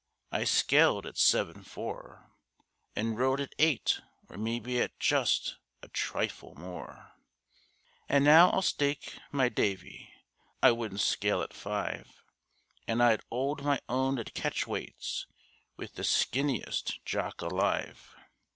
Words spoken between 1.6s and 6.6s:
four, An' rode at eight, or maybe at just a trifle